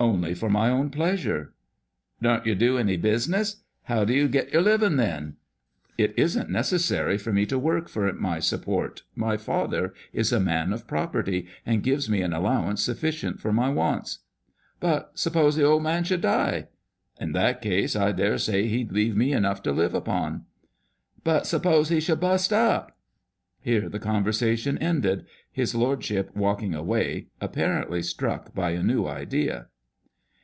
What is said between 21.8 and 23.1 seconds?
he shorild bust vp?"